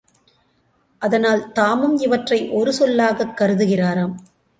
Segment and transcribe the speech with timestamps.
[1.01, 4.15] அதனால் தாமும் இவற்றை ஒரு சொல்லாகக் கருதுகிறாராம்.